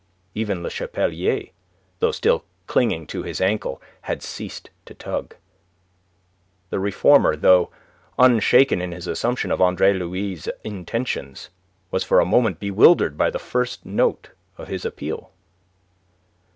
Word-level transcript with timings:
Even 0.33 0.63
Le 0.63 0.71
Chapelier, 0.71 1.49
though 1.99 2.11
still 2.11 2.43
clinging 2.65 3.05
to 3.05 3.21
his 3.21 3.39
ankle, 3.39 3.79
had 4.09 4.23
ceased 4.23 4.71
to 4.83 4.95
tug. 4.95 5.35
The 6.71 6.79
reformer, 6.79 7.35
though 7.35 7.69
unshaken 8.17 8.81
in 8.81 8.93
his 8.93 9.05
assumption 9.05 9.51
of 9.51 9.61
Andre 9.61 9.93
Louis' 9.93 10.47
intentions, 10.63 11.51
was 11.91 12.03
for 12.03 12.19
a 12.19 12.25
moment 12.25 12.59
bewildered 12.59 13.15
by 13.15 13.29
the 13.29 13.37
first 13.37 13.85
note 13.85 14.29
of 14.57 14.69
his 14.69 14.85
appeal. 14.85 15.29